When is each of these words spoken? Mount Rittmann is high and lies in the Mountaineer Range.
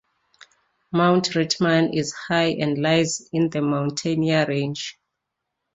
Mount 0.91 1.29
Rittmann 1.35 1.93
is 1.95 2.11
high 2.11 2.53
and 2.53 2.79
lies 2.81 3.29
in 3.33 3.51
the 3.51 3.61
Mountaineer 3.61 4.47
Range. 4.47 4.97